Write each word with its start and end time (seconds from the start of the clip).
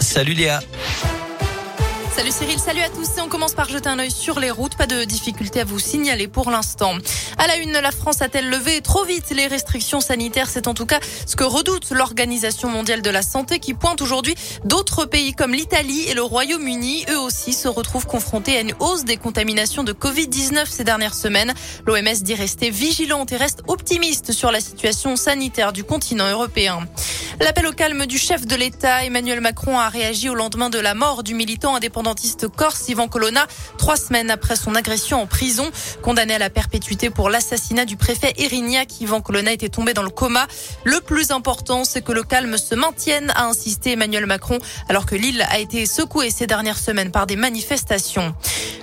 Salut 0.00 0.32
Léa. 0.32 0.60
Salut 2.16 2.30
Cyril, 2.30 2.58
salut 2.58 2.80
à 2.80 2.88
tous 2.88 3.18
et 3.18 3.20
on 3.20 3.28
commence 3.28 3.52
par 3.52 3.68
jeter 3.68 3.90
un 3.90 3.98
œil 3.98 4.10
sur 4.10 4.40
les 4.40 4.50
routes. 4.50 4.76
Pas 4.76 4.86
de 4.86 5.04
difficulté 5.04 5.60
à 5.60 5.64
vous 5.64 5.78
signaler 5.78 6.26
pour 6.26 6.50
l'instant. 6.50 6.94
À 7.36 7.46
la 7.46 7.56
une, 7.58 7.72
la 7.72 7.90
France 7.90 8.22
a-t-elle 8.22 8.48
levé 8.48 8.80
trop 8.80 9.04
vite 9.04 9.30
les 9.30 9.46
restrictions 9.46 10.00
sanitaires? 10.00 10.48
C'est 10.48 10.68
en 10.68 10.74
tout 10.74 10.86
cas 10.86 11.00
ce 11.26 11.36
que 11.36 11.44
redoute 11.44 11.90
l'Organisation 11.90 12.70
mondiale 12.70 13.02
de 13.02 13.10
la 13.10 13.20
santé 13.20 13.58
qui 13.58 13.74
pointe 13.74 14.00
aujourd'hui 14.00 14.34
d'autres 14.64 15.04
pays 15.04 15.34
comme 15.34 15.52
l'Italie 15.52 16.06
et 16.08 16.14
le 16.14 16.22
Royaume-Uni. 16.22 17.04
Eux 17.10 17.18
aussi 17.18 17.52
se 17.52 17.68
retrouvent 17.68 18.06
confrontés 18.06 18.56
à 18.56 18.62
une 18.62 18.72
hausse 18.80 19.04
des 19.04 19.18
contaminations 19.18 19.84
de 19.84 19.92
Covid-19 19.92 20.64
ces 20.66 20.84
dernières 20.84 21.14
semaines. 21.14 21.52
L'OMS 21.86 22.22
dit 22.22 22.34
rester 22.34 22.70
vigilante 22.70 23.32
et 23.32 23.36
reste 23.36 23.60
optimiste 23.68 24.32
sur 24.32 24.50
la 24.50 24.60
situation 24.60 25.14
sanitaire 25.16 25.74
du 25.74 25.84
continent 25.84 26.30
européen. 26.30 26.88
L'appel 27.40 27.68
au 27.68 27.72
calme 27.72 28.06
du 28.06 28.18
chef 28.18 28.46
de 28.46 28.56
l'État, 28.56 29.04
Emmanuel 29.04 29.40
Macron, 29.40 29.78
a 29.78 29.88
réagi 29.88 30.28
au 30.28 30.34
lendemain 30.34 30.70
de 30.70 30.78
la 30.80 30.94
mort 30.94 31.22
du 31.22 31.34
militant 31.34 31.76
indépendantiste 31.76 32.48
corse 32.48 32.88
Ivan 32.88 33.06
Colonna, 33.06 33.46
trois 33.76 33.96
semaines 33.96 34.28
après 34.30 34.56
son 34.56 34.74
agression 34.74 35.22
en 35.22 35.26
prison. 35.26 35.70
Condamné 36.02 36.34
à 36.34 36.38
la 36.38 36.50
perpétuité 36.50 37.10
pour 37.10 37.30
l'assassinat 37.30 37.84
du 37.84 37.96
préfet 37.96 38.34
Erignac, 38.38 39.00
Ivan 39.00 39.20
Colonna 39.20 39.52
était 39.52 39.68
tombé 39.68 39.94
dans 39.94 40.02
le 40.02 40.10
coma. 40.10 40.48
Le 40.82 41.00
plus 41.00 41.30
important, 41.30 41.84
c'est 41.84 42.02
que 42.02 42.12
le 42.12 42.24
calme 42.24 42.58
se 42.58 42.74
maintienne, 42.74 43.32
a 43.36 43.44
insisté 43.44 43.92
Emmanuel 43.92 44.26
Macron, 44.26 44.58
alors 44.88 45.06
que 45.06 45.14
l'île 45.14 45.46
a 45.48 45.60
été 45.60 45.86
secouée 45.86 46.30
ces 46.30 46.48
dernières 46.48 46.78
semaines 46.78 47.12
par 47.12 47.28
des 47.28 47.36
manifestations. 47.36 48.34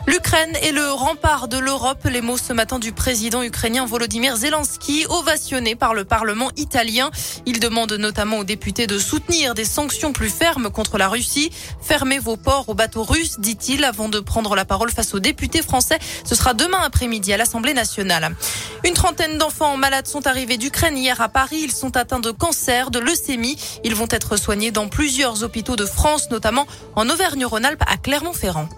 L'Ukraine 0.07 0.55
est 0.61 0.71
le 0.71 0.91
rempart 0.91 1.47
de 1.47 1.57
l'Europe. 1.57 2.05
Les 2.05 2.21
mots 2.21 2.37
ce 2.37 2.53
matin 2.53 2.77
du 2.77 2.91
président 2.91 3.41
ukrainien 3.41 3.87
Volodymyr 3.87 4.35
Zelensky, 4.37 5.07
ovationné 5.09 5.75
par 5.75 5.95
le 5.95 6.05
Parlement 6.05 6.51
italien. 6.57 7.09
Il 7.47 7.59
demande 7.59 7.93
notamment 7.93 8.37
aux 8.37 8.43
députés 8.43 8.85
de 8.85 8.99
soutenir 8.99 9.55
des 9.55 9.65
sanctions 9.65 10.13
plus 10.13 10.29
fermes 10.29 10.69
contre 10.69 10.99
la 10.99 11.09
Russie. 11.09 11.49
Fermez 11.81 12.19
vos 12.19 12.37
ports 12.37 12.69
aux 12.69 12.75
bateaux 12.75 13.03
russes, 13.03 13.39
dit-il, 13.39 13.83
avant 13.83 14.07
de 14.07 14.19
prendre 14.19 14.55
la 14.55 14.63
parole 14.63 14.91
face 14.91 15.15
aux 15.15 15.19
députés 15.19 15.63
français. 15.63 15.97
Ce 16.23 16.35
sera 16.35 16.53
demain 16.53 16.81
après-midi 16.83 17.33
à 17.33 17.37
l'Assemblée 17.37 17.73
nationale. 17.73 18.35
Une 18.83 18.93
trentaine 18.93 19.39
d'enfants 19.39 19.75
malades 19.75 20.07
sont 20.07 20.27
arrivés 20.27 20.57
d'Ukraine 20.57 20.97
hier 20.97 21.19
à 21.19 21.29
Paris. 21.29 21.61
Ils 21.63 21.73
sont 21.73 21.97
atteints 21.97 22.19
de 22.19 22.29
cancer, 22.29 22.91
de 22.91 22.99
leucémie. 22.99 23.57
Ils 23.83 23.95
vont 23.95 24.07
être 24.11 24.37
soignés 24.37 24.69
dans 24.69 24.87
plusieurs 24.87 25.43
hôpitaux 25.43 25.75
de 25.75 25.85
France, 25.85 26.29
notamment 26.29 26.67
en 26.95 27.09
Auvergne-Rhône-Alpes 27.09 27.83
à 27.87 27.97
Clermont-Ferrand. 27.97 28.69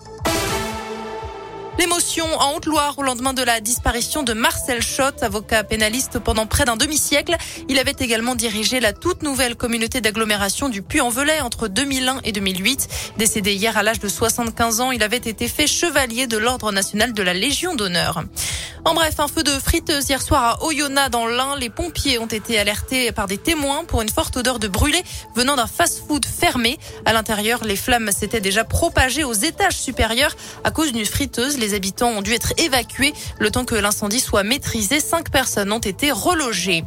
L'émotion 1.79 2.25
en 2.39 2.55
Haute-Loire 2.55 2.95
au 2.97 3.03
lendemain 3.03 3.33
de 3.33 3.43
la 3.43 3.61
disparition 3.61 4.23
de 4.23 4.33
Marcel 4.33 4.81
Schott, 4.81 5.21
avocat 5.21 5.63
pénaliste 5.63 6.17
pendant 6.17 6.47
près 6.47 6.65
d'un 6.65 6.75
demi-siècle. 6.75 7.35
Il 7.69 7.77
avait 7.77 7.95
également 7.99 8.33
dirigé 8.33 8.79
la 8.79 8.93
toute 8.93 9.21
nouvelle 9.21 9.55
communauté 9.55 10.01
d'agglomération 10.01 10.69
du 10.69 10.81
Puy-en-Velay 10.81 11.39
entre 11.41 11.67
2001 11.67 12.21
et 12.23 12.31
2008. 12.31 13.13
Décédé 13.19 13.53
hier 13.53 13.77
à 13.77 13.83
l'âge 13.83 13.99
de 13.99 14.07
75 14.07 14.81
ans, 14.81 14.91
il 14.91 15.03
avait 15.03 15.17
été 15.17 15.47
fait 15.47 15.67
chevalier 15.67 16.25
de 16.25 16.37
l'Ordre 16.37 16.71
national 16.71 17.13
de 17.13 17.21
la 17.21 17.35
Légion 17.35 17.75
d'honneur. 17.75 18.23
En 18.85 18.93
bref, 18.93 19.19
un 19.19 19.27
feu 19.27 19.43
de 19.43 19.51
friteuse 19.51 20.09
hier 20.09 20.21
soir 20.21 20.43
à 20.43 20.63
Oyonnax 20.63 21.09
dans 21.09 21.25
l'Ain. 21.25 21.55
Les 21.57 21.69
pompiers 21.69 22.19
ont 22.19 22.27
été 22.27 22.57
alertés 22.57 23.11
par 23.11 23.27
des 23.27 23.37
témoins 23.37 23.83
pour 23.83 24.01
une 24.01 24.09
forte 24.09 24.37
odeur 24.37 24.59
de 24.59 24.67
brûlé 24.67 25.03
venant 25.35 25.55
d'un 25.55 25.67
fast-food 25.67 26.25
fermé. 26.25 26.77
À 27.05 27.13
l'intérieur, 27.13 27.63
les 27.63 27.75
flammes 27.75 28.11
s'étaient 28.11 28.39
déjà 28.39 28.63
propagées 28.63 29.23
aux 29.23 29.33
étages 29.33 29.77
supérieurs 29.77 30.35
à 30.63 30.71
cause 30.71 30.93
d'une 30.93 31.05
friteuse. 31.05 31.57
Les 31.57 31.73
habitants 31.73 32.09
ont 32.09 32.21
dû 32.21 32.33
être 32.33 32.53
évacués 32.57 33.13
le 33.39 33.51
temps 33.51 33.65
que 33.65 33.75
l'incendie 33.75 34.19
soit 34.19 34.43
maîtrisé. 34.43 34.99
Cinq 34.99 35.31
personnes 35.31 35.71
ont 35.71 35.79
été 35.79 36.11
relogées. 36.11 36.83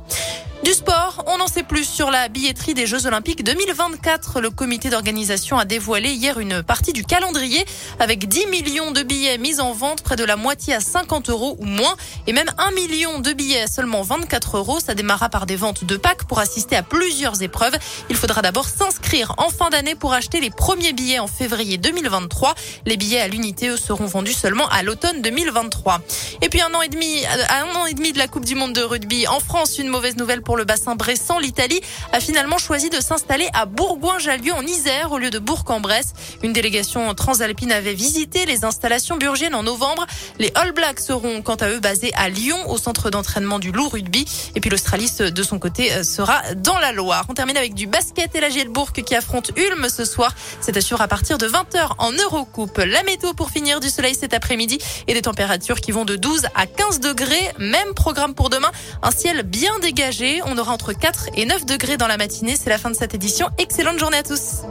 Du 0.62 0.74
sport, 0.74 1.24
on 1.26 1.40
en 1.40 1.46
sait 1.46 1.62
plus 1.62 1.88
sur 1.88 2.10
la 2.10 2.28
billetterie 2.28 2.74
des 2.74 2.86
Jeux 2.86 3.06
Olympiques 3.06 3.42
2024. 3.42 4.42
Le 4.42 4.50
comité 4.50 4.90
d'organisation 4.90 5.58
a 5.58 5.64
dévoilé 5.64 6.10
hier 6.10 6.38
une 6.38 6.62
partie 6.62 6.92
du 6.92 7.02
calendrier 7.02 7.64
avec 7.98 8.28
10 8.28 8.46
millions 8.48 8.90
de 8.90 9.02
billets 9.02 9.38
mis 9.38 9.58
en 9.58 9.72
vente, 9.72 10.02
près 10.02 10.16
de 10.16 10.24
la 10.24 10.36
moitié 10.36 10.74
à 10.74 10.80
50 10.80 11.30
euros 11.30 11.56
ou 11.60 11.64
moins, 11.64 11.96
et 12.26 12.34
même 12.34 12.50
1 12.58 12.72
million 12.72 13.20
de 13.20 13.32
billets 13.32 13.62
à 13.62 13.66
seulement 13.68 14.02
24 14.02 14.58
euros. 14.58 14.80
Ça 14.80 14.94
démarra 14.94 15.30
par 15.30 15.46
des 15.46 15.56
ventes 15.56 15.84
de 15.84 15.96
packs 15.96 16.24
pour 16.24 16.40
assister 16.40 16.76
à 16.76 16.82
plusieurs 16.82 17.42
épreuves. 17.42 17.78
Il 18.10 18.16
faudra 18.16 18.42
d'abord 18.42 18.68
s'inscrire 18.68 19.32
en 19.38 19.48
fin 19.48 19.70
d'année 19.70 19.94
pour 19.94 20.12
acheter 20.12 20.40
les 20.40 20.50
premiers 20.50 20.92
billets 20.92 21.20
en 21.20 21.26
février 21.26 21.78
2023. 21.78 22.54
Les 22.84 22.98
billets 22.98 23.20
à 23.20 23.28
l'unité, 23.28 23.68
eux, 23.70 23.78
seront 23.78 24.06
vendus 24.06 24.34
seulement 24.34 24.68
à 24.68 24.82
l'automne 24.82 25.22
2023. 25.22 26.02
Et 26.42 26.50
puis 26.50 26.60
un 26.60 26.74
an 26.74 26.82
et 26.82 26.88
demi, 26.88 27.24
à 27.48 27.62
un 27.62 27.74
an 27.76 27.86
et 27.86 27.94
demi 27.94 28.12
de 28.12 28.18
la 28.18 28.28
Coupe 28.28 28.44
du 28.44 28.54
Monde 28.54 28.74
de 28.74 28.82
rugby 28.82 29.26
en 29.26 29.40
France, 29.40 29.78
une 29.78 29.88
mauvaise 29.88 30.16
nouvelle 30.18 30.42
pour 30.42 30.49
pour 30.50 30.56
le 30.56 30.64
bassin 30.64 30.96
bressant, 30.96 31.38
l'Italie 31.38 31.80
a 32.12 32.18
finalement 32.18 32.58
choisi 32.58 32.90
de 32.90 32.98
s'installer 32.98 33.48
à 33.52 33.66
Bourgoin-Jallieu 33.66 34.52
en 34.52 34.62
Isère 34.62 35.12
au 35.12 35.18
lieu 35.18 35.30
de 35.30 35.38
Bourg-en-Bresse. 35.38 36.12
Une 36.42 36.52
délégation 36.52 37.14
transalpine 37.14 37.70
avait 37.70 37.94
visité 37.94 38.46
les 38.46 38.64
installations 38.64 39.16
burgiennes 39.16 39.54
en 39.54 39.62
novembre. 39.62 40.08
Les 40.40 40.50
All 40.56 40.72
Blacks 40.72 40.98
seront 40.98 41.40
quant 41.42 41.54
à 41.54 41.68
eux 41.68 41.78
basés 41.78 42.10
à 42.16 42.28
Lyon 42.28 42.68
au 42.68 42.78
centre 42.78 43.10
d'entraînement 43.10 43.60
du 43.60 43.70
loup 43.70 43.88
rugby. 43.88 44.24
Et 44.56 44.60
puis 44.60 44.70
l'Australie 44.70 45.08
de 45.20 45.42
son 45.44 45.60
côté 45.60 45.92
euh, 45.92 46.02
sera 46.02 46.42
dans 46.56 46.80
la 46.80 46.90
Loire. 46.90 47.26
On 47.28 47.34
termine 47.34 47.56
avec 47.56 47.74
du 47.74 47.86
basket 47.86 48.34
et 48.34 48.40
la 48.40 48.48
Gielbourg 48.48 48.90
qui 48.90 49.14
affronte 49.14 49.52
Ulm 49.56 49.88
ce 49.88 50.04
soir. 50.04 50.34
C'est 50.60 50.76
assuré 50.76 51.04
à 51.04 51.06
partir 51.06 51.38
de 51.38 51.46
20h 51.46 51.90
en 51.98 52.10
Eurocoupe. 52.10 52.78
La 52.78 53.04
météo 53.04 53.34
pour 53.34 53.50
finir 53.50 53.78
du 53.78 53.88
soleil 53.88 54.16
cet 54.16 54.34
après-midi 54.34 54.78
et 55.06 55.14
des 55.14 55.22
températures 55.22 55.80
qui 55.80 55.92
vont 55.92 56.04
de 56.04 56.16
12 56.16 56.46
à 56.56 56.66
15 56.66 56.98
degrés. 56.98 57.52
Même 57.58 57.94
programme 57.94 58.34
pour 58.34 58.50
demain. 58.50 58.72
Un 59.04 59.12
ciel 59.12 59.44
bien 59.44 59.78
dégagé. 59.78 60.39
On 60.46 60.56
aura 60.58 60.72
entre 60.72 60.92
4 60.92 61.30
et 61.34 61.46
9 61.46 61.66
degrés 61.66 61.96
dans 61.96 62.06
la 62.06 62.16
matinée. 62.16 62.56
C'est 62.56 62.70
la 62.70 62.78
fin 62.78 62.90
de 62.90 62.96
cette 62.96 63.14
édition. 63.14 63.48
Excellente 63.58 63.98
journée 63.98 64.18
à 64.18 64.22
tous. 64.22 64.62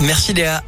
Merci 0.00 0.34
Léa. 0.34 0.62